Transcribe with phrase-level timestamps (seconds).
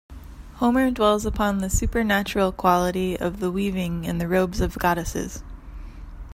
[0.55, 5.43] Homer dwells upon the supernatural quality of the weaving in the robes of goddesses.